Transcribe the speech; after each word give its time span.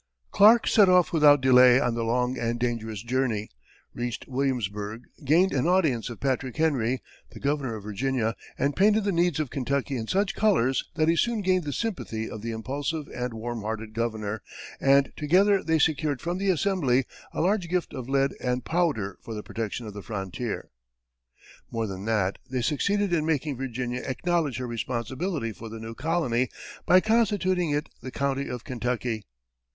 Clark 0.31 0.65
set 0.65 0.89
off 0.89 1.13
without 1.13 1.41
delay 1.41 1.79
on 1.79 1.93
the 1.93 2.03
long 2.03 2.35
and 2.35 2.59
dangerous 2.59 3.03
journey, 3.03 3.49
reached 3.93 4.27
Williamsburg, 4.27 5.03
gained 5.25 5.53
an 5.53 5.67
audience 5.67 6.09
of 6.09 6.19
Patrick 6.19 6.57
Henry, 6.57 7.03
the 7.29 7.39
governor 7.39 7.75
of 7.75 7.83
Virginia, 7.83 8.35
and 8.57 8.75
painted 8.75 9.03
the 9.03 9.11
needs 9.11 9.39
of 9.39 9.51
Kentucky 9.51 9.95
in 9.95 10.07
such 10.07 10.33
colors 10.33 10.89
that 10.95 11.07
he 11.07 11.15
soon 11.15 11.41
gained 11.43 11.65
the 11.65 11.71
sympathy 11.71 12.27
of 12.27 12.41
the 12.41 12.49
impulsive 12.49 13.07
and 13.13 13.35
warm 13.35 13.61
hearted 13.61 13.93
governor, 13.93 14.41
and 14.79 15.13
together 15.15 15.61
they 15.61 15.77
secured 15.77 16.19
from 16.19 16.39
the 16.39 16.49
Assembly 16.49 17.05
a 17.31 17.39
large 17.39 17.69
gift 17.69 17.93
of 17.93 18.09
lead 18.09 18.33
and 18.41 18.65
powder 18.65 19.19
for 19.21 19.35
the 19.35 19.43
protection 19.43 19.85
of 19.85 19.93
the 19.93 20.01
frontier. 20.01 20.71
More 21.69 21.85
than 21.85 22.05
that, 22.05 22.39
they 22.49 22.63
succeeded 22.63 23.13
in 23.13 23.23
making 23.23 23.55
Virginia 23.55 24.01
acknowledge 24.01 24.57
her 24.57 24.65
responsibility 24.65 25.51
for 25.51 25.69
the 25.69 25.79
new 25.79 25.93
colony 25.93 26.49
by 26.87 27.01
constituting 27.01 27.69
it 27.69 27.87
the 28.01 28.09
county 28.09 28.47
of 28.49 28.63
Kentucky. 28.63 29.25